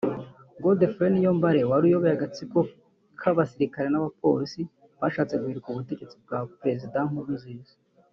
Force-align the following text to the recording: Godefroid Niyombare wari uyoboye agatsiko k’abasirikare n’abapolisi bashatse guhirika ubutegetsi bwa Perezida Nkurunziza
Godefroid 0.63 1.11
Niyombare 1.11 1.61
wari 1.69 1.83
uyoboye 1.89 2.13
agatsiko 2.15 2.59
k’abasirikare 3.19 3.87
n’abapolisi 3.89 4.61
bashatse 5.01 5.33
guhirika 5.41 5.67
ubutegetsi 5.69 6.15
bwa 6.23 6.37
Perezida 6.61 6.99
Nkurunziza 7.09 7.73